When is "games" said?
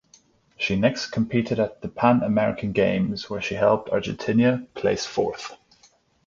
2.71-3.29